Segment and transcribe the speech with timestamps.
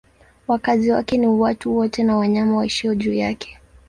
[0.47, 3.59] Wakazi wake ni watu wote na wanyama waishio juu yake.